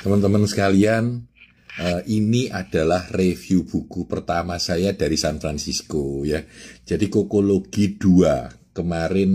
Teman-teman 0.00 0.48
sekalian, 0.48 1.28
uh, 1.76 2.00
ini 2.08 2.48
adalah 2.48 3.12
review 3.12 3.68
buku 3.68 4.08
pertama 4.08 4.56
saya 4.56 4.96
dari 4.96 5.20
San 5.20 5.36
Francisco 5.36 6.24
ya. 6.24 6.40
Jadi 6.88 7.12
Kokologi 7.12 8.00
2. 8.00 8.60
Kemarin 8.70 9.32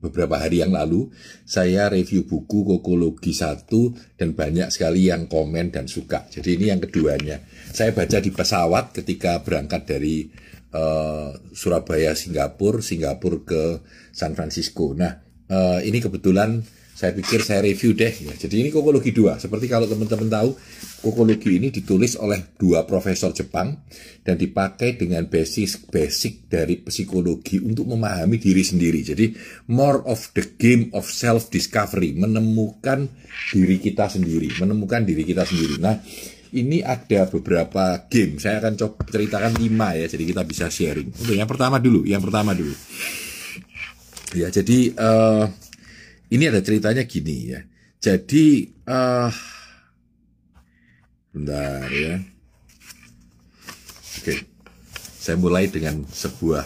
beberapa 0.00 0.40
hari 0.40 0.64
yang 0.64 0.74
lalu 0.74 1.06
saya 1.46 1.86
review 1.86 2.26
buku 2.26 2.66
Kokologi 2.66 3.30
1 3.30 4.18
dan 4.18 4.34
banyak 4.34 4.74
sekali 4.74 5.06
yang 5.06 5.30
komen 5.30 5.70
dan 5.70 5.86
suka. 5.86 6.26
Jadi 6.26 6.58
ini 6.58 6.74
yang 6.74 6.82
keduanya. 6.82 7.38
Saya 7.70 7.94
baca 7.94 8.18
di 8.18 8.34
pesawat 8.34 8.90
ketika 8.90 9.38
berangkat 9.46 9.86
dari 9.86 10.26
uh, 10.74 11.30
Surabaya 11.54 12.18
Singapura, 12.18 12.82
Singapura 12.82 13.38
ke 13.46 13.62
San 14.10 14.34
Francisco. 14.34 14.98
Nah, 14.98 15.14
uh, 15.46 15.78
ini 15.84 16.02
kebetulan 16.02 16.81
saya 17.02 17.18
pikir 17.18 17.42
saya 17.42 17.66
review 17.66 17.98
deh 17.98 18.14
ya. 18.14 18.30
Jadi 18.38 18.62
ini 18.62 18.70
kokologi 18.70 19.10
dua. 19.10 19.34
Seperti 19.34 19.66
kalau 19.66 19.90
teman-teman 19.90 20.30
tahu, 20.30 20.54
kokologi 21.02 21.58
ini 21.58 21.74
ditulis 21.74 22.14
oleh 22.14 22.54
dua 22.54 22.86
profesor 22.86 23.34
Jepang 23.34 23.74
dan 24.22 24.38
dipakai 24.38 24.94
dengan 24.94 25.26
basis 25.26 25.82
basic 25.82 26.46
dari 26.46 26.78
psikologi 26.78 27.58
untuk 27.58 27.90
memahami 27.90 28.38
diri 28.38 28.62
sendiri. 28.62 29.02
Jadi 29.02 29.34
more 29.74 30.06
of 30.06 30.30
the 30.38 30.46
game 30.54 30.94
of 30.94 31.10
self 31.10 31.50
discovery, 31.50 32.14
menemukan 32.14 33.10
diri 33.50 33.82
kita 33.82 34.06
sendiri, 34.06 34.54
menemukan 34.62 35.02
diri 35.02 35.26
kita 35.26 35.42
sendiri. 35.42 35.82
Nah, 35.82 35.98
ini 36.54 36.86
ada 36.86 37.26
beberapa 37.26 38.06
game. 38.06 38.38
Saya 38.38 38.62
akan 38.62 38.78
coba 38.78 39.10
ceritakan 39.10 39.58
lima 39.58 39.98
ya, 39.98 40.06
jadi 40.06 40.22
kita 40.22 40.46
bisa 40.46 40.70
sharing. 40.70 41.10
Oke, 41.18 41.34
yang 41.34 41.50
pertama 41.50 41.82
dulu, 41.82 42.06
yang 42.06 42.22
pertama 42.22 42.54
dulu. 42.54 42.78
Ya, 44.38 44.54
jadi 44.54 44.94
uh, 44.96 45.44
ini 46.32 46.48
ada 46.48 46.64
ceritanya 46.64 47.04
gini 47.04 47.52
ya. 47.52 47.60
Jadi, 48.02 48.66
uh, 48.88 49.30
bentar 51.30 51.86
ya. 51.92 52.18
Oke, 54.18 54.34
saya 54.96 55.36
mulai 55.38 55.68
dengan 55.68 56.02
sebuah 56.02 56.64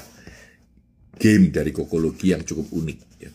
game 1.19 1.51
dari 1.51 1.75
kokologi 1.75 2.33
yang 2.33 2.47
cukup 2.47 2.73
unik. 2.73 2.99
Ya. 3.21 3.31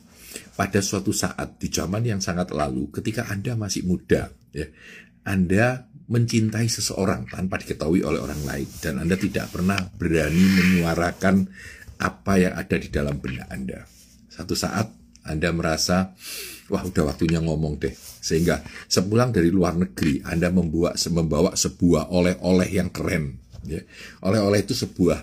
Pada 0.56 0.80
suatu 0.80 1.12
saat 1.12 1.60
di 1.60 1.68
zaman 1.70 2.08
yang 2.08 2.22
sangat 2.24 2.56
lalu, 2.56 2.90
ketika 2.90 3.28
Anda 3.30 3.54
masih 3.60 3.86
muda, 3.86 4.32
ya, 4.56 4.66
Anda 5.28 5.86
mencintai 6.12 6.68
seseorang 6.68 7.30
tanpa 7.32 7.62
diketahui 7.62 8.04
oleh 8.04 8.20
orang 8.20 8.42
lain 8.44 8.68
dan 8.84 9.00
Anda 9.00 9.16
tidak 9.16 9.54
pernah 9.54 9.80
berani 9.96 10.44
menyuarakan 10.44 11.48
apa 12.02 12.34
yang 12.36 12.54
ada 12.58 12.76
di 12.76 12.90
dalam 12.92 13.22
benak 13.22 13.48
Anda. 13.48 13.86
Satu 14.28 14.58
saat 14.58 15.01
anda 15.22 15.54
merasa, 15.54 16.18
wah 16.72 16.82
udah 16.82 17.14
waktunya 17.14 17.38
ngomong 17.38 17.78
deh. 17.78 17.94
Sehingga 18.22 18.62
sepulang 18.90 19.34
dari 19.34 19.54
luar 19.54 19.78
negeri, 19.78 20.22
Anda 20.26 20.50
membawa, 20.50 20.94
membawa 20.94 21.52
sebuah 21.54 22.10
oleh-oleh 22.10 22.70
yang 22.70 22.90
keren. 22.90 23.38
Ya. 23.66 23.86
Oleh-oleh 24.26 24.66
itu 24.66 24.74
sebuah 24.74 25.20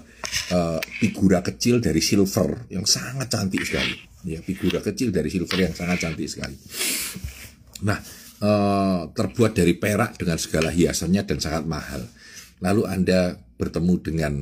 uh, 0.54 0.78
figura 1.02 1.42
kecil 1.42 1.82
dari 1.82 1.98
silver 1.98 2.70
yang 2.70 2.86
sangat 2.86 3.26
cantik 3.30 3.66
sekali. 3.66 3.94
Ya, 4.26 4.42
figura 4.42 4.82
kecil 4.82 5.10
dari 5.10 5.30
silver 5.30 5.58
yang 5.58 5.74
sangat 5.74 6.06
cantik 6.06 6.26
sekali. 6.30 6.54
Nah, 7.86 7.98
uh, 8.42 9.10
terbuat 9.10 9.54
dari 9.54 9.74
perak 9.78 10.18
dengan 10.18 10.38
segala 10.38 10.70
hiasannya 10.70 11.22
dan 11.26 11.38
sangat 11.42 11.64
mahal. 11.66 12.02
Lalu 12.62 12.82
Anda 12.86 13.38
bertemu 13.58 13.94
dengan 14.02 14.32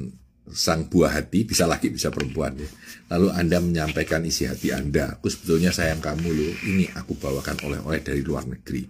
sang 0.51 0.87
buah 0.87 1.11
hati, 1.19 1.43
bisa 1.43 1.67
laki 1.67 1.91
bisa 1.91 2.11
perempuan 2.15 2.55
ya. 2.55 2.69
Lalu 3.15 3.29
Anda 3.35 3.59
menyampaikan 3.63 4.23
isi 4.27 4.47
hati 4.47 4.71
Anda, 4.71 5.19
aku 5.19 5.31
sebetulnya 5.31 5.71
sayang 5.71 6.03
kamu 6.03 6.29
loh, 6.31 6.55
ini 6.67 6.87
aku 6.95 7.19
bawakan 7.19 7.59
oleh-oleh 7.67 8.01
dari 8.03 8.23
luar 8.23 8.47
negeri. 8.47 8.87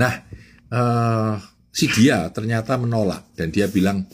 Nah, 0.00 0.12
uh, 0.72 1.34
si 1.68 1.88
dia 1.88 2.28
ternyata 2.32 2.76
menolak 2.80 3.32
dan 3.36 3.52
dia 3.52 3.68
bilang, 3.68 4.04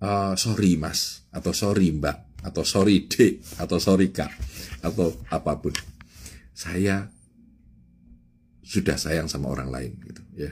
uh, 0.00 0.32
sorry 0.36 0.76
mas, 0.80 1.24
atau 1.32 1.52
sorry 1.52 1.92
mbak, 1.92 2.44
atau 2.44 2.64
sorry 2.64 3.08
dek, 3.08 3.60
atau 3.60 3.76
sorry 3.76 4.12
kak, 4.12 4.32
atau 4.84 5.12
apa 5.32 5.52
pun. 5.60 5.74
Saya 6.56 7.04
sudah 8.66 8.96
sayang 8.96 9.28
sama 9.28 9.52
orang 9.52 9.68
lain 9.70 9.92
gitu 10.04 10.22
ya. 10.36 10.50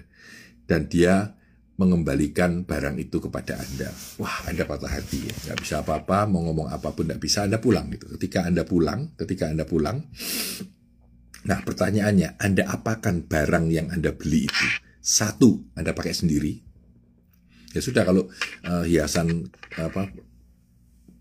Dan 0.65 0.89
dia 0.89 1.35
mengembalikan 1.75 2.63
barang 2.63 2.97
itu 3.03 3.19
kepada 3.19 3.59
Anda. 3.59 3.91
Wah, 4.23 4.47
Anda 4.47 4.63
patah 4.63 4.91
hati 4.91 5.27
ya. 5.27 5.35
Nggak 5.51 5.59
bisa 5.59 5.75
apa-apa, 5.83 6.31
mau 6.31 6.47
ngomong 6.47 6.71
apa 6.71 6.95
pun 6.95 7.11
nggak 7.11 7.19
bisa, 7.19 7.47
Anda 7.47 7.59
pulang 7.59 7.91
gitu. 7.91 8.07
Ketika 8.15 8.47
Anda 8.47 8.63
pulang, 8.63 9.11
ketika 9.19 9.51
Anda 9.51 9.67
pulang, 9.67 10.07
nah 11.43 11.59
pertanyaannya, 11.67 12.39
Anda 12.39 12.71
apakan 12.71 13.27
barang 13.27 13.67
yang 13.75 13.91
Anda 13.91 14.15
beli 14.15 14.47
itu? 14.47 14.67
Satu, 15.03 15.67
Anda 15.75 15.91
pakai 15.91 16.15
sendiri. 16.15 16.63
Ya 17.75 17.83
sudah 17.83 18.07
kalau 18.07 18.31
uh, 18.71 18.87
hiasan 18.87 19.51
apa 19.75 20.07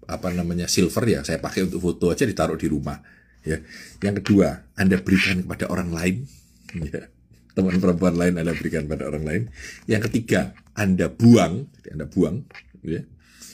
apa 0.03 0.28
namanya 0.36 0.69
silver 0.69 1.08
ya 1.08 1.25
saya 1.25 1.42
pakai 1.42 1.66
untuk 1.66 1.81
foto 1.81 2.13
aja 2.13 2.30
ditaruh 2.30 2.62
di 2.62 2.69
rumah 2.69 3.02
ya. 3.42 3.58
Yang 4.06 4.22
kedua, 4.22 4.69
Anda 4.78 5.02
berikan 5.02 5.42
kepada 5.42 5.66
orang 5.74 5.90
lain 5.90 6.16
ya 6.94 7.09
teman 7.53 7.78
perempuan 7.78 8.18
lain 8.18 8.34
Anda 8.41 8.53
berikan 8.58 8.90
pada 8.90 9.09
orang 9.09 9.24
lain. 9.25 9.44
Yang 9.86 10.09
ketiga, 10.09 10.53
Anda 10.74 11.09
buang, 11.09 11.69
Anda 11.90 12.06
buang, 12.09 12.46
ya, 12.81 13.02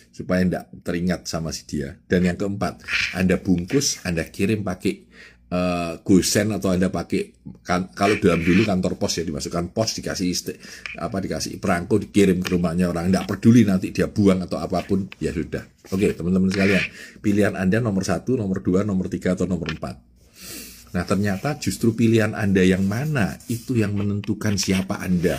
supaya 0.10 0.44
tidak 0.44 0.66
teringat 0.84 1.28
sama 1.28 1.52
si 1.52 1.68
dia. 1.68 1.96
Dan 2.08 2.28
yang 2.28 2.40
keempat, 2.40 2.84
Anda 3.16 3.40
bungkus, 3.40 4.04
Anda 4.08 4.28
kirim 4.28 4.64
pakai 4.64 5.08
uh, 5.54 5.94
gosen 6.02 6.54
atau 6.56 6.74
Anda 6.74 6.88
pakai 6.90 7.36
kan, 7.66 7.92
kalau 7.92 8.18
dalam 8.22 8.42
dulu 8.42 8.66
kantor 8.66 8.96
pos 8.96 9.20
ya 9.20 9.24
dimasukkan 9.26 9.74
pos 9.74 9.98
dikasih 10.00 10.30
apa 11.02 11.18
dikasih 11.20 11.58
perangko 11.58 12.00
dikirim 12.00 12.40
ke 12.42 12.50
rumahnya 12.56 12.90
orang 12.90 13.10
tidak 13.10 13.26
peduli 13.30 13.66
nanti 13.66 13.92
dia 13.92 14.10
buang 14.10 14.46
atau 14.46 14.62
apa 14.62 14.86
pun 14.86 15.10
ya 15.20 15.34
sudah. 15.34 15.66
Oke 15.90 16.14
teman-teman 16.14 16.50
sekalian 16.54 16.84
pilihan 17.20 17.54
Anda 17.58 17.82
nomor 17.82 18.06
satu, 18.06 18.38
nomor 18.38 18.62
dua, 18.62 18.86
nomor 18.86 19.10
tiga 19.10 19.34
atau 19.34 19.50
nomor 19.50 19.74
empat. 19.74 20.09
Nah 20.90 21.06
ternyata 21.06 21.54
justru 21.62 21.94
pilihan 21.94 22.34
Anda 22.34 22.66
yang 22.66 22.86
mana 22.90 23.38
itu 23.46 23.78
yang 23.78 23.94
menentukan 23.94 24.58
siapa 24.58 24.98
Anda. 24.98 25.38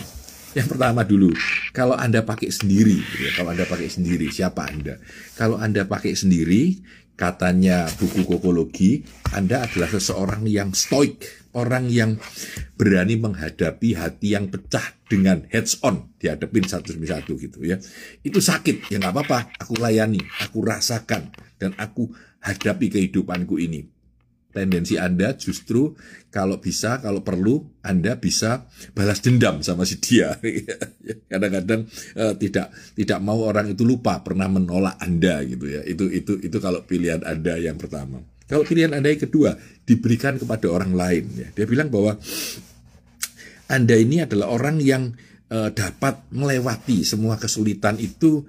Yang 0.51 0.75
pertama 0.75 1.07
dulu, 1.07 1.31
kalau 1.71 1.95
Anda 1.95 2.27
pakai 2.27 2.51
sendiri, 2.51 2.99
ya, 2.99 3.31
kalau 3.39 3.55
Anda 3.55 3.71
pakai 3.71 3.87
sendiri, 3.87 4.35
siapa 4.35 4.67
Anda? 4.67 4.99
Kalau 5.39 5.55
Anda 5.63 5.87
pakai 5.87 6.19
sendiri, 6.19 6.75
katanya 7.15 7.87
buku 7.87 8.27
kokologi, 8.27 9.07
Anda 9.31 9.63
adalah 9.63 9.95
seseorang 9.95 10.51
yang 10.51 10.75
stoik, 10.75 11.23
orang 11.55 11.87
yang 11.87 12.19
berani 12.75 13.15
menghadapi 13.15 13.95
hati 13.95 14.35
yang 14.35 14.51
pecah 14.51 14.83
dengan 15.07 15.47
heads 15.55 15.79
on, 15.87 16.11
dihadapin 16.19 16.67
satu 16.67 16.99
demi 16.99 17.07
satu 17.07 17.39
gitu 17.39 17.63
ya. 17.63 17.79
Itu 18.27 18.43
sakit, 18.43 18.91
ya 18.91 18.99
nggak 18.99 19.15
apa-apa, 19.15 19.55
aku 19.55 19.79
layani, 19.79 20.19
aku 20.43 20.67
rasakan, 20.67 21.31
dan 21.63 21.79
aku 21.79 22.11
hadapi 22.43 22.91
kehidupanku 22.91 23.55
ini 23.63 24.00
tendensi 24.51 24.99
Anda 24.99 25.35
justru 25.39 25.95
kalau 26.31 26.63
bisa, 26.63 26.99
kalau 27.03 27.23
perlu 27.27 27.67
Anda 27.83 28.19
bisa 28.19 28.67
balas 28.95 29.23
dendam 29.23 29.63
sama 29.63 29.87
si 29.87 29.99
dia. 29.99 30.39
Kadang-kadang 31.31 31.87
uh, 32.19 32.35
tidak 32.39 32.71
tidak 32.95 33.19
mau 33.23 33.43
orang 33.43 33.75
itu 33.75 33.83
lupa 33.83 34.23
pernah 34.23 34.47
menolak 34.47 34.99
Anda 35.03 35.43
gitu 35.47 35.67
ya. 35.67 35.83
Itu 35.87 36.11
itu 36.11 36.39
itu 36.39 36.57
kalau 36.63 36.83
pilihan 36.87 37.23
Anda 37.27 37.59
yang 37.59 37.79
pertama. 37.79 38.23
Kalau 38.51 38.67
pilihan 38.67 38.91
Anda 38.95 39.15
yang 39.15 39.23
kedua 39.27 39.55
diberikan 39.87 40.39
kepada 40.39 40.67
orang 40.71 40.95
lain 40.95 41.25
ya. 41.35 41.49
Dia 41.55 41.67
bilang 41.71 41.91
bahwa 41.91 42.19
Anda 43.71 43.95
ini 43.95 44.27
adalah 44.27 44.51
orang 44.51 44.83
yang 44.83 45.15
uh, 45.51 45.71
dapat 45.71 46.27
melewati 46.35 47.07
semua 47.07 47.39
kesulitan 47.39 47.99
itu 47.99 48.47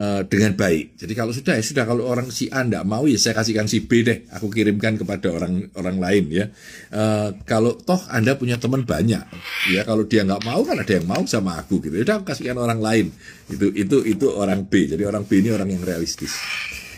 uh, 0.00 0.22
dengan 0.28 0.56
baik. 0.56 0.96
Jadi 1.00 1.12
kalau 1.16 1.32
sudah 1.32 1.56
ya 1.56 1.64
sudah 1.64 1.84
kalau 1.88 2.08
orang 2.08 2.28
si 2.32 2.48
A 2.52 2.64
tidak 2.64 2.84
mau 2.84 3.04
ya 3.08 3.16
saya 3.16 3.36
kasihkan 3.36 3.66
si 3.68 3.84
B 3.84 4.04
deh, 4.04 4.28
aku 4.32 4.48
kirimkan 4.52 5.00
kepada 5.00 5.32
orang 5.32 5.68
orang 5.76 5.96
lain 5.96 6.24
ya. 6.32 6.44
Uh, 6.92 7.36
kalau 7.48 7.76
toh 7.76 8.00
Anda 8.12 8.36
punya 8.36 8.60
teman 8.60 8.84
banyak, 8.84 9.24
ya 9.72 9.80
kalau 9.84 10.04
dia 10.04 10.24
nggak 10.24 10.42
mau 10.44 10.60
kan 10.64 10.76
ada 10.80 10.92
yang 10.92 11.06
mau 11.08 11.22
sama 11.24 11.60
aku 11.60 11.80
gitu. 11.84 11.96
Udah 12.00 12.22
kasihkan 12.24 12.56
orang 12.60 12.80
lain. 12.80 13.06
Itu 13.48 13.72
itu 13.72 14.04
itu 14.04 14.26
orang 14.32 14.68
B. 14.68 14.88
Jadi 14.88 15.02
orang 15.04 15.24
B 15.24 15.40
ini 15.40 15.52
orang 15.52 15.68
yang 15.72 15.82
realistis. 15.84 16.36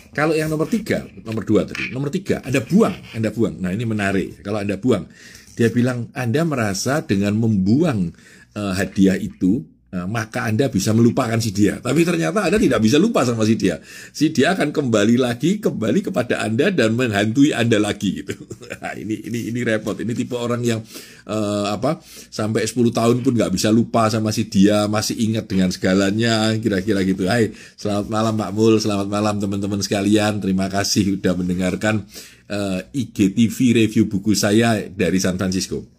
Kalau 0.08 0.34
yang 0.34 0.50
nomor 0.50 0.66
tiga, 0.66 1.06
nomor 1.22 1.46
dua 1.46 1.62
tadi, 1.62 1.94
nomor 1.94 2.10
tiga 2.10 2.42
ada 2.42 2.58
buang, 2.64 2.96
Anda 3.14 3.30
buang. 3.30 3.60
Nah 3.62 3.70
ini 3.70 3.86
menarik. 3.86 4.42
Kalau 4.42 4.58
Anda 4.58 4.74
buang, 4.74 5.06
dia 5.54 5.70
bilang 5.70 6.10
Anda 6.10 6.42
merasa 6.42 7.06
dengan 7.06 7.38
membuang 7.38 8.10
uh, 8.58 8.74
hadiah 8.74 9.14
itu 9.14 9.62
Nah, 9.88 10.04
maka 10.04 10.44
Anda 10.44 10.68
bisa 10.68 10.92
melupakan 10.92 11.40
si 11.40 11.48
dia. 11.48 11.80
Tapi 11.80 12.04
ternyata 12.04 12.44
Anda 12.44 12.60
tidak 12.60 12.84
bisa 12.84 13.00
lupa 13.00 13.24
sama 13.24 13.48
si 13.48 13.56
dia. 13.56 13.80
Si 14.12 14.28
dia 14.28 14.52
akan 14.52 14.68
kembali 14.68 15.16
lagi, 15.16 15.64
kembali 15.64 16.04
kepada 16.04 16.44
Anda 16.44 16.68
dan 16.68 16.92
menghantui 16.92 17.56
Anda 17.56 17.80
lagi 17.80 18.20
gitu. 18.20 18.36
Nah, 18.78 18.94
ini 18.94 19.26
ini 19.26 19.50
ini 19.50 19.60
repot. 19.66 19.98
Ini 19.98 20.12
tipe 20.14 20.38
orang 20.38 20.62
yang 20.62 20.78
uh, 21.26 21.66
apa 21.72 21.98
sampai 22.30 22.62
10 22.62 22.94
tahun 22.94 23.26
pun 23.26 23.34
nggak 23.34 23.50
bisa 23.50 23.74
lupa 23.74 24.06
sama 24.06 24.30
si 24.30 24.46
dia, 24.46 24.86
masih 24.86 25.18
ingat 25.18 25.50
dengan 25.50 25.72
segalanya, 25.74 26.54
kira-kira 26.62 27.02
gitu. 27.02 27.26
Hai, 27.26 27.50
selamat 27.74 28.06
malam 28.06 28.38
Pak 28.38 28.50
Mul, 28.54 28.78
selamat 28.78 29.08
malam 29.10 29.42
teman-teman 29.42 29.82
sekalian. 29.82 30.38
Terima 30.38 30.70
kasih 30.70 31.18
sudah 31.18 31.34
mendengarkan 31.34 32.06
uh, 32.52 32.86
IGTV 32.94 33.56
review 33.74 34.06
buku 34.06 34.36
saya 34.38 34.78
dari 34.86 35.18
San 35.18 35.34
Francisco. 35.40 35.97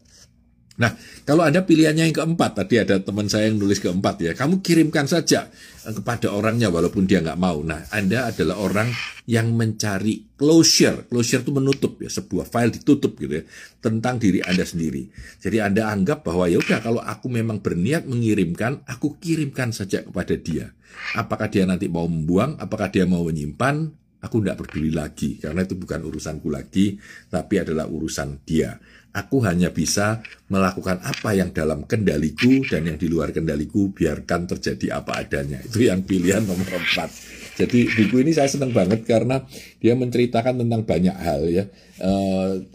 Nah, 0.80 0.96
kalau 1.28 1.44
Anda 1.44 1.68
pilihannya 1.68 2.08
yang 2.08 2.16
keempat, 2.16 2.64
tadi 2.64 2.80
ada 2.80 3.04
teman 3.04 3.28
saya 3.28 3.52
yang 3.52 3.60
nulis 3.60 3.84
keempat 3.84 4.16
ya, 4.24 4.32
kamu 4.32 4.64
kirimkan 4.64 5.12
saja 5.12 5.52
eh, 5.84 5.94
kepada 5.94 6.32
orangnya 6.32 6.72
walaupun 6.72 7.04
dia 7.04 7.20
nggak 7.20 7.36
mau. 7.36 7.60
Nah, 7.60 7.84
Anda 7.92 8.32
adalah 8.32 8.56
orang 8.64 8.88
yang 9.28 9.52
mencari 9.52 10.40
closure. 10.40 11.04
Closure 11.12 11.44
itu 11.44 11.52
menutup 11.52 12.00
ya, 12.00 12.08
sebuah 12.08 12.48
file 12.48 12.80
ditutup 12.80 13.20
gitu 13.20 13.44
ya, 13.44 13.44
tentang 13.84 14.24
diri 14.24 14.40
Anda 14.40 14.64
sendiri. 14.64 15.12
Jadi 15.44 15.60
Anda 15.60 15.92
anggap 15.92 16.24
bahwa 16.24 16.48
ya 16.48 16.64
udah 16.64 16.80
kalau 16.80 17.04
aku 17.04 17.28
memang 17.28 17.60
berniat 17.60 18.08
mengirimkan, 18.08 18.88
aku 18.88 19.20
kirimkan 19.20 19.76
saja 19.76 20.00
kepada 20.00 20.40
dia. 20.40 20.72
Apakah 21.20 21.52
dia 21.52 21.68
nanti 21.68 21.92
mau 21.92 22.08
membuang, 22.08 22.56
apakah 22.56 22.88
dia 22.88 23.04
mau 23.04 23.28
menyimpan, 23.28 23.99
aku 24.20 24.44
tidak 24.44 24.66
peduli 24.66 24.92
lagi 24.92 25.40
karena 25.40 25.64
itu 25.64 25.80
bukan 25.80 26.04
urusanku 26.04 26.52
lagi, 26.52 27.00
tapi 27.32 27.64
adalah 27.64 27.88
urusan 27.88 28.44
dia. 28.44 28.76
Aku 29.10 29.42
hanya 29.42 29.74
bisa 29.74 30.22
melakukan 30.54 31.02
apa 31.02 31.34
yang 31.34 31.50
dalam 31.50 31.90
kendaliku 31.90 32.62
dan 32.70 32.86
yang 32.86 32.98
di 33.02 33.10
luar 33.10 33.34
kendaliku 33.34 33.90
biarkan 33.90 34.46
terjadi 34.46 35.02
apa 35.02 35.26
adanya. 35.26 35.58
Itu 35.66 35.82
yang 35.82 36.06
pilihan 36.06 36.46
nomor 36.46 36.70
empat. 36.70 37.10
Jadi 37.58 37.90
buku 37.90 38.22
ini 38.22 38.32
saya 38.38 38.48
senang 38.48 38.70
banget 38.70 39.04
karena 39.10 39.42
dia 39.82 39.98
menceritakan 39.98 40.62
tentang 40.62 40.86
banyak 40.86 41.18
hal 41.18 41.42
ya. 41.50 41.66
E, 41.98 42.12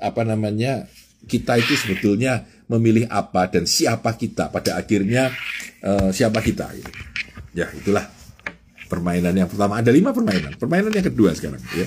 apa 0.02 0.26
namanya 0.26 0.90
kita 1.24 1.54
itu 1.56 1.78
sebetulnya 1.78 2.44
memilih 2.66 3.06
apa 3.08 3.46
dan 3.48 3.64
siapa 3.64 4.18
kita 4.18 4.50
pada 4.50 4.74
akhirnya 4.74 5.30
e, 5.80 6.10
siapa 6.10 6.42
kita. 6.42 6.66
Gitu. 6.74 6.90
Ya 7.54 7.70
itulah 7.70 8.10
permainan 8.94 9.34
yang 9.34 9.50
pertama. 9.50 9.82
Ada 9.82 9.90
lima 9.90 10.14
permainan. 10.14 10.54
Permainan 10.54 10.94
yang 10.94 11.06
kedua 11.10 11.34
sekarang 11.34 11.58
ya 11.74 11.86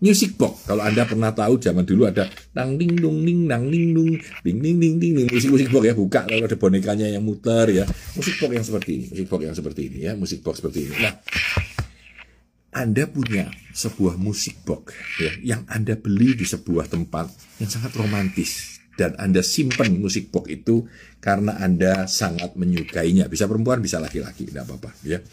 music 0.00 0.36
box. 0.36 0.68
Kalau 0.68 0.84
Anda 0.84 1.08
pernah 1.08 1.32
tahu 1.32 1.56
zaman 1.56 1.84
dulu 1.88 2.08
ada 2.08 2.28
nang 2.52 2.76
ding 2.76 2.96
dong 3.00 3.24
ning 3.24 3.48
nang 3.48 3.68
ding 3.72 3.96
dong 3.96 4.12
ding 4.44 4.58
ding 4.60 4.76
ding 4.76 5.00
ding 5.00 5.14
musik 5.28 5.48
musik 5.52 5.68
box 5.72 5.82
ya 5.88 5.94
buka 5.96 6.20
kalau 6.28 6.44
ada 6.44 6.56
bonekanya 6.58 7.06
yang 7.08 7.24
muter 7.24 7.72
ya. 7.72 7.84
Musik 8.16 8.36
box 8.36 8.50
yang 8.52 8.66
seperti 8.66 8.90
ini, 8.92 9.06
musik 9.12 9.26
box 9.28 9.40
yang 9.40 9.56
seperti 9.56 9.80
ini 9.88 9.98
ya, 10.04 10.12
musik 10.12 10.38
box 10.44 10.54
seperti 10.60 10.78
ini. 10.88 10.94
Nah, 11.00 11.14
anda 12.76 13.08
punya 13.08 13.48
sebuah 13.72 14.20
musik 14.20 14.60
box 14.68 14.92
ya, 15.16 15.32
yang 15.40 15.62
Anda 15.64 15.96
beli 15.96 16.36
di 16.36 16.44
sebuah 16.44 16.92
tempat 16.92 17.32
yang 17.56 17.72
sangat 17.72 17.96
romantis 17.96 18.84
dan 19.00 19.16
Anda 19.16 19.40
simpan 19.40 19.96
musik 19.96 20.28
box 20.28 20.44
itu 20.52 20.84
karena 21.16 21.56
Anda 21.56 22.04
sangat 22.04 22.52
menyukainya. 22.52 23.32
Bisa 23.32 23.48
perempuan, 23.48 23.80
bisa 23.80 23.96
laki-laki, 23.96 24.52
tidak 24.52 24.68
apa-apa 24.68 24.92
ya. 25.08 25.24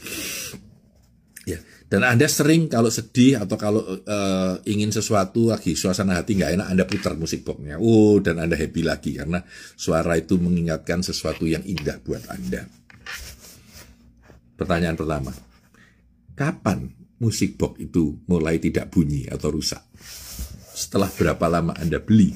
Ya, 1.44 1.60
dan 1.92 2.08
Anda 2.08 2.32
sering 2.32 2.72
kalau 2.72 2.88
sedih 2.88 3.44
atau 3.44 3.60
kalau 3.60 3.84
uh, 3.84 4.56
ingin 4.64 4.96
sesuatu 4.96 5.52
lagi 5.52 5.76
suasana 5.76 6.16
hati 6.16 6.40
nggak 6.40 6.56
enak, 6.56 6.68
Anda 6.72 6.84
putar 6.88 7.20
musik 7.20 7.44
boxnya. 7.44 7.76
Oh, 7.84 8.24
dan 8.24 8.40
Anda 8.40 8.56
happy 8.56 8.80
lagi 8.80 9.20
karena 9.20 9.44
suara 9.76 10.16
itu 10.16 10.40
mengingatkan 10.40 11.04
sesuatu 11.04 11.44
yang 11.44 11.60
indah 11.68 12.00
buat 12.00 12.24
Anda. 12.32 12.64
Pertanyaan 14.56 14.96
pertama, 14.96 15.36
kapan 16.40 16.88
musik 17.20 17.60
box 17.60 17.76
itu 17.84 18.24
mulai 18.32 18.64
tidak 18.64 18.88
bunyi 18.88 19.28
atau 19.28 19.52
rusak? 19.52 19.84
Setelah 20.74 21.12
berapa 21.12 21.46
lama 21.52 21.76
Anda 21.76 22.00
beli 22.00 22.32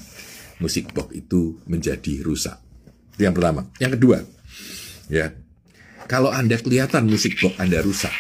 musik 0.60 0.92
box 0.92 1.16
itu 1.16 1.64
menjadi 1.64 2.20
rusak? 2.28 2.60
Itu 3.16 3.24
yang 3.24 3.34
pertama. 3.34 3.72
Yang 3.80 3.98
kedua, 3.98 4.18
ya, 5.08 5.32
kalau 6.12 6.28
Anda 6.30 6.60
kelihatan 6.60 7.08
musik 7.08 7.40
box 7.40 7.56
Anda 7.58 7.80
rusak, 7.80 8.14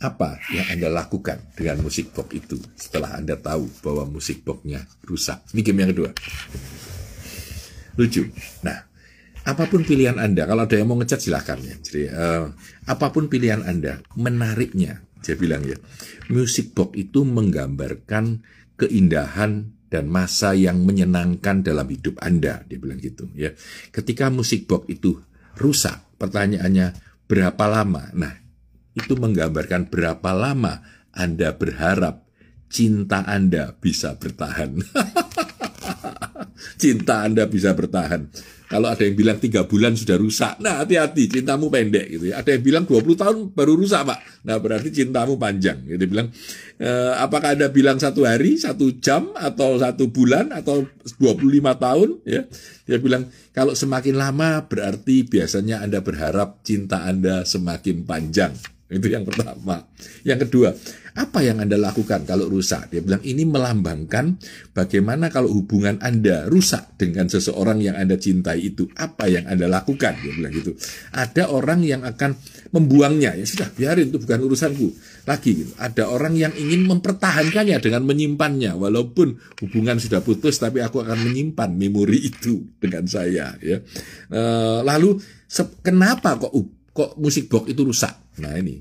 apa 0.00 0.40
yang 0.50 0.66
Anda 0.74 0.88
lakukan 0.90 1.54
dengan 1.54 1.82
musik 1.84 2.10
box 2.12 2.28
itu 2.34 2.56
setelah 2.74 3.18
Anda 3.18 3.38
tahu 3.38 3.70
bahwa 3.80 4.08
musik 4.08 4.42
boxnya 4.42 4.84
rusak? 5.06 5.42
Ini 5.54 5.60
game 5.62 5.80
yang 5.86 5.90
kedua. 5.94 6.10
Lucu. 7.94 8.26
Nah, 8.66 8.78
apa 9.44 9.64
pun 9.68 9.84
pilihan 9.84 10.16
Anda, 10.16 10.48
kalau 10.48 10.64
ada 10.64 10.74
yang 10.74 10.88
mau 10.88 10.98
ngecat 10.98 11.20
silahkan 11.20 11.60
ya. 11.60 11.76
Jadi, 11.78 12.02
uh, 12.10 12.48
apa 12.88 13.06
pun 13.12 13.28
pilihan 13.28 13.62
Anda, 13.62 14.00
menariknya, 14.16 15.04
saya 15.20 15.36
bilang 15.36 15.62
ya, 15.68 15.76
musik 16.32 16.72
box 16.72 16.96
itu 16.96 17.22
menggambarkan 17.22 18.40
keindahan 18.80 19.70
dan 19.92 20.10
masa 20.10 20.58
yang 20.58 20.82
menyenangkan 20.82 21.62
dalam 21.62 21.86
hidup 21.86 22.18
Anda, 22.18 22.66
dia 22.66 22.78
bilang 22.82 22.98
gitu 22.98 23.30
ya. 23.38 23.54
Ketika 23.94 24.26
musik 24.32 24.66
box 24.66 24.90
itu 24.90 25.22
rusak, 25.54 26.02
pertanyaannya 26.18 26.98
berapa 27.30 27.64
lama? 27.70 28.10
Nah, 28.10 28.43
itu 28.94 29.18
menggambarkan 29.18 29.90
berapa 29.90 30.30
lama 30.30 30.82
Anda 31.14 31.54
berharap 31.54 32.26
cinta 32.70 33.22
Anda 33.26 33.74
bisa 33.78 34.18
bertahan. 34.18 34.78
cinta 36.82 37.22
Anda 37.22 37.46
bisa 37.46 37.74
bertahan. 37.74 38.30
Kalau 38.64 38.90
ada 38.90 39.06
yang 39.06 39.14
bilang 39.14 39.38
tiga 39.38 39.68
bulan 39.68 39.94
sudah 39.94 40.18
rusak, 40.18 40.58
nah 40.58 40.82
hati-hati, 40.82 41.30
cintamu 41.30 41.70
pendek 41.70 42.10
gitu 42.10 42.32
ya. 42.32 42.42
Ada 42.42 42.58
yang 42.58 42.64
bilang 42.64 42.84
20 42.88 43.22
tahun 43.22 43.36
baru 43.54 43.78
rusak 43.78 44.02
pak, 44.02 44.18
nah 44.42 44.58
berarti 44.58 44.90
cintamu 44.90 45.38
panjang. 45.38 45.84
Gitu. 45.84 46.10
Bilang, 46.10 46.32
e, 46.80 46.90
apakah 47.20 47.54
Anda 47.54 47.70
bilang 47.70 48.02
satu 48.02 48.26
hari, 48.26 48.58
satu 48.58 48.98
jam, 48.98 49.30
atau 49.36 49.78
satu 49.78 50.10
bulan, 50.10 50.50
atau 50.50 50.90
25 51.06 51.76
tahun? 51.78 52.08
Ya, 52.26 52.50
Dia 52.88 52.98
bilang, 52.98 53.30
kalau 53.54 53.78
semakin 53.78 54.18
lama 54.18 54.66
berarti 54.66 55.22
biasanya 55.22 55.84
Anda 55.84 56.02
berharap 56.02 56.66
cinta 56.66 57.06
Anda 57.06 57.46
semakin 57.46 58.02
panjang. 58.02 58.73
Itu 58.94 59.10
yang 59.10 59.26
pertama. 59.26 59.84
Yang 60.22 60.48
kedua, 60.48 60.68
apa 61.14 61.46
yang 61.46 61.62
Anda 61.62 61.78
lakukan 61.78 62.26
kalau 62.26 62.50
rusak? 62.50 62.90
Dia 62.90 62.98
bilang 62.98 63.22
ini 63.22 63.46
melambangkan 63.46 64.34
bagaimana 64.74 65.30
kalau 65.30 65.46
hubungan 65.54 65.94
Anda 66.02 66.50
rusak 66.50 66.98
dengan 66.98 67.30
seseorang 67.30 67.78
yang 67.78 67.94
Anda 67.94 68.18
cintai 68.18 68.74
itu. 68.74 68.90
Apa 68.98 69.30
yang 69.30 69.46
Anda 69.46 69.70
lakukan? 69.70 70.18
Dia 70.18 70.32
bilang 70.34 70.50
gitu. 70.50 70.74
Ada 71.14 71.54
orang 71.54 71.86
yang 71.86 72.02
akan 72.02 72.34
membuangnya. 72.74 73.38
Ya 73.38 73.46
sudah, 73.46 73.70
biarin 73.70 74.10
itu 74.10 74.18
bukan 74.18 74.42
urusanku. 74.42 74.90
Lagi 75.30 75.50
gitu. 75.54 75.72
Ada 75.78 76.10
orang 76.10 76.34
yang 76.34 76.50
ingin 76.58 76.82
mempertahankannya 76.90 77.78
dengan 77.78 78.02
menyimpannya 78.02 78.74
walaupun 78.74 79.38
hubungan 79.62 80.02
sudah 80.02 80.18
putus 80.18 80.58
tapi 80.58 80.82
aku 80.82 80.98
akan 80.98 81.30
menyimpan 81.30 81.78
memori 81.78 82.26
itu 82.26 82.74
dengan 82.82 83.06
saya 83.06 83.54
ya. 83.62 83.78
E, 84.28 84.40
lalu 84.82 85.22
kenapa 85.80 86.36
kok 86.42 86.52
kok 86.94 87.18
musik 87.18 87.50
box 87.50 87.74
itu 87.74 87.82
rusak. 87.82 88.14
Nah 88.38 88.54
ini 88.54 88.80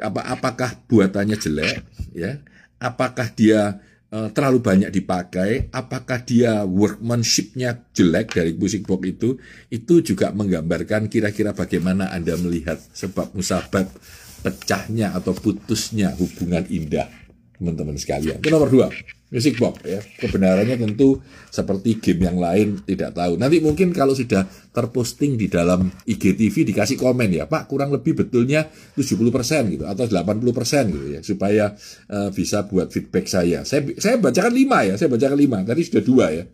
apa 0.00 0.24
apakah 0.32 0.70
buatannya 0.88 1.36
jelek 1.36 1.84
ya? 2.16 2.40
Apakah 2.80 3.28
dia 3.36 3.76
uh, 4.08 4.28
terlalu 4.32 4.64
banyak 4.64 4.90
dipakai? 4.92 5.68
Apakah 5.68 6.24
dia 6.24 6.64
workmanshipnya 6.64 7.76
jelek 7.92 8.36
dari 8.36 8.52
musik 8.56 8.88
box 8.88 9.02
itu? 9.04 9.28
Itu 9.68 10.00
juga 10.00 10.32
menggambarkan 10.32 11.12
kira-kira 11.12 11.52
bagaimana 11.52 12.08
anda 12.08 12.36
melihat 12.40 12.80
sebab 12.96 13.36
musabab 13.36 13.88
pecahnya 14.40 15.12
atau 15.12 15.36
putusnya 15.36 16.16
hubungan 16.16 16.64
indah 16.72 17.19
teman-teman 17.60 18.00
sekalian. 18.00 18.40
Itu 18.40 18.48
nomor 18.48 18.72
dua. 18.72 18.88
Music 19.30 19.60
box 19.60 19.84
ya. 19.86 20.00
Kebenarannya 20.00 20.74
tentu 20.74 21.20
seperti 21.52 22.02
game 22.02 22.26
yang 22.26 22.40
lain 22.40 22.82
tidak 22.82 23.14
tahu. 23.14 23.38
Nanti 23.38 23.62
mungkin 23.62 23.94
kalau 23.94 24.16
sudah 24.16 24.48
terposting 24.74 25.38
di 25.38 25.46
dalam 25.46 25.86
IGTV 25.86 26.72
dikasih 26.72 26.98
komen 26.98 27.30
ya, 27.30 27.46
Pak, 27.46 27.70
kurang 27.70 27.94
lebih 27.94 28.16
betulnya 28.16 28.66
70% 28.98 29.76
gitu 29.76 29.84
atau 29.86 30.04
80% 30.08 30.90
gitu 30.90 31.06
ya 31.14 31.20
supaya 31.22 31.64
uh, 32.10 32.32
bisa 32.34 32.66
buat 32.66 32.90
feedback 32.90 33.30
saya. 33.30 33.62
Saya 33.62 33.86
saya 34.00 34.18
bacakan 34.18 34.50
5 34.50 34.88
ya, 34.90 34.94
saya 34.98 35.08
bacakan 35.12 35.38
5. 35.38 35.68
Tadi 35.68 35.82
sudah 35.86 36.02
dua 36.02 36.26
ya. 36.34 36.44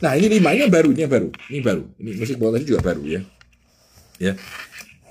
Nah, 0.00 0.12
ini 0.16 0.26
5 0.38 0.54
ini 0.54 0.64
baru, 0.70 0.88
ini 0.94 1.02
baru. 1.04 1.28
Ini 1.50 1.60
baru. 1.60 1.84
Ini 1.98 2.10
music 2.14 2.36
box 2.40 2.50
tadi 2.56 2.64
juga 2.64 2.80
baru 2.80 3.02
ya. 3.04 3.20
Ya. 4.22 4.32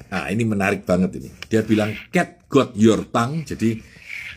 Nah, 0.08 0.32
ini 0.32 0.44
menarik 0.48 0.88
banget 0.88 1.20
ini. 1.20 1.30
Dia 1.52 1.62
bilang 1.62 1.94
cat 2.10 2.48
got 2.50 2.74
your 2.74 3.06
tongue. 3.12 3.44
Jadi 3.44 3.76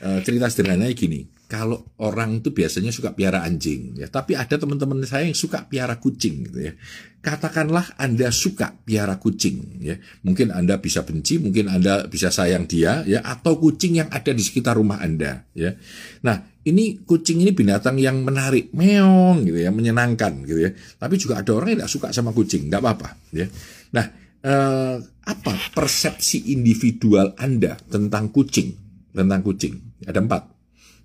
uh, 0.04 0.20
cerita 0.24 0.48
sederhananya 0.48 0.94
gini 0.96 1.40
kalau 1.50 1.82
orang 1.98 2.38
itu 2.38 2.54
biasanya 2.54 2.94
suka 2.94 3.10
piara 3.10 3.42
anjing 3.42 3.98
ya. 3.98 4.06
Tapi 4.06 4.38
ada 4.38 4.54
teman-teman 4.54 5.02
saya 5.02 5.26
yang 5.26 5.34
suka 5.34 5.66
piara 5.66 5.98
kucing 5.98 6.46
gitu 6.46 6.70
ya. 6.70 6.78
Katakanlah 7.18 7.98
anda 7.98 8.30
suka 8.30 8.70
piara 8.86 9.18
kucing 9.18 9.82
ya. 9.82 9.98
Mungkin 10.22 10.54
anda 10.54 10.78
bisa 10.78 11.02
benci 11.02 11.42
mungkin 11.42 11.66
anda 11.66 12.06
bisa 12.06 12.30
sayang 12.30 12.70
dia 12.70 13.02
ya 13.02 13.26
atau 13.26 13.58
kucing 13.58 13.98
yang 13.98 14.06
ada 14.14 14.30
di 14.30 14.38
sekitar 14.46 14.78
rumah 14.78 15.02
anda 15.02 15.42
ya. 15.50 15.74
Nah 16.22 16.38
ini 16.62 17.02
kucing 17.02 17.42
ini 17.42 17.50
binatang 17.50 17.98
yang 17.98 18.22
menarik 18.22 18.70
meong 18.70 19.42
gitu 19.42 19.58
ya 19.58 19.74
menyenangkan 19.74 20.46
gitu 20.46 20.62
ya. 20.62 20.70
Tapi 21.02 21.18
juga 21.18 21.42
ada 21.42 21.50
orang 21.50 21.74
yang 21.74 21.78
tidak 21.82 21.90
suka 21.90 22.14
sama 22.14 22.30
kucing 22.30 22.70
nggak 22.70 22.78
apa-apa 22.78 23.18
ya. 23.34 23.50
Nah 23.90 24.06
eh, 24.46 24.96
apa 25.02 25.54
persepsi 25.74 26.54
individual 26.54 27.34
anda 27.42 27.74
tentang 27.90 28.30
kucing 28.30 28.89
tentang 29.10 29.42
kucing 29.42 29.74
ada 30.06 30.22
empat 30.22 30.60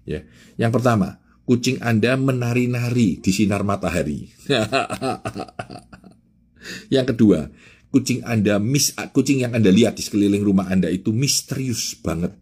Ya. 0.05 0.21
Yang 0.55 0.79
pertama, 0.79 1.19
kucing 1.49 1.81
Anda 1.81 2.15
menari-nari 2.15 3.19
di 3.19 3.31
sinar 3.33 3.65
matahari. 3.65 4.29
yang 6.95 7.05
kedua, 7.09 7.49
kucing 7.89 8.21
Anda 8.21 8.61
mis 8.61 8.93
kucing 8.93 9.41
yang 9.41 9.57
Anda 9.57 9.73
lihat 9.73 9.97
di 9.97 10.05
sekeliling 10.05 10.45
rumah 10.45 10.69
Anda 10.69 10.93
itu 10.93 11.11
misterius 11.11 11.97
banget. 11.99 12.37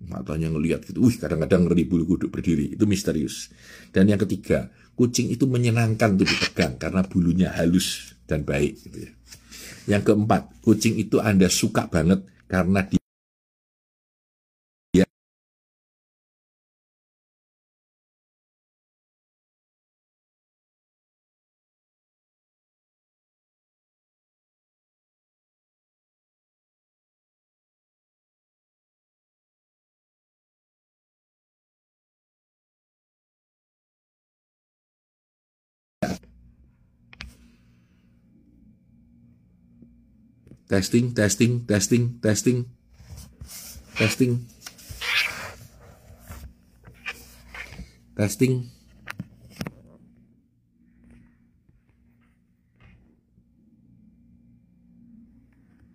Matanya 0.00 0.48
ngelihat 0.50 0.88
gitu, 0.88 1.04
wih 1.04 1.20
kadang-kadang 1.20 1.68
ngeri 1.68 1.84
bulu 1.84 2.16
kuduk 2.16 2.32
berdiri, 2.32 2.72
itu 2.72 2.88
misterius. 2.88 3.52
Dan 3.92 4.08
yang 4.08 4.18
ketiga, 4.18 4.72
kucing 4.96 5.28
itu 5.28 5.44
menyenangkan 5.44 6.16
untuk 6.16 6.26
dipegang 6.26 6.80
karena 6.80 7.04
bulunya 7.04 7.52
halus 7.52 8.16
dan 8.24 8.42
baik 8.42 8.80
gitu 8.88 9.06
ya. 9.06 9.12
Yang 9.86 10.02
keempat, 10.10 10.64
kucing 10.64 10.96
itu 10.96 11.20
Anda 11.20 11.52
suka 11.52 11.92
banget 11.92 12.24
karena 12.48 12.80
dia 12.88 13.00
Testing, 40.70 41.10
testing, 41.10 41.66
testing, 41.66 42.20
testing, 42.22 42.70
testing, 43.98 44.46
testing. 48.14 48.70